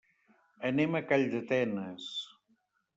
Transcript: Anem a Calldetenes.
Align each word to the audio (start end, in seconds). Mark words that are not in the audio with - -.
Anem 0.69 0.97
a 0.97 1.03
Calldetenes. 1.13 2.11